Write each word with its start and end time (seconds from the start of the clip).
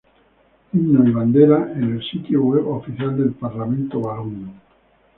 Himno 0.73 1.07
y 1.07 1.11
bandera 1.11 1.71
en 1.73 1.83
el 1.91 2.01
sitio 2.03 2.41
web 2.41 2.67
oficial 2.67 3.15
del 3.15 3.33
Parlamento 3.33 4.01
valón. 4.01 4.59